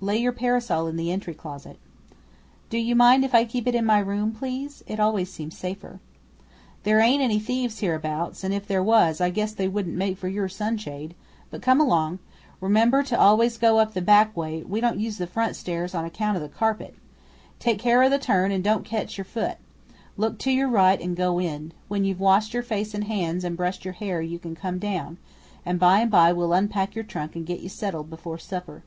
[0.00, 1.78] "Lay your parasol in the entry closet."
[2.70, 4.84] "Do you mind if I keep it in my room, please?
[4.86, 5.98] It always seems safer."
[6.84, 10.28] "There ain't any thieves hereabouts, and if there was, I guess they wouldn't make for
[10.28, 11.16] your sunshade,
[11.50, 12.20] but come along.
[12.60, 16.04] Remember to always go up the back way; we don't use the front stairs on
[16.04, 16.94] account o' the carpet;
[17.58, 19.56] take care o' the turn and don't ketch your foot;
[20.16, 21.72] look to your right and go in.
[21.88, 25.18] When you've washed your face and hands and brushed your hair you can come down,
[25.66, 28.84] and by and by we'll unpack your trunk and get you settled before supper.